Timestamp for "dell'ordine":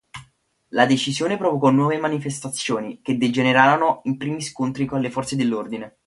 5.35-5.97